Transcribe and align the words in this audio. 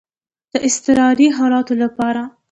د 0.51 0.53
اضطراري 0.67 1.27
حالاتو 1.37 1.73
لپاره. 1.83 2.21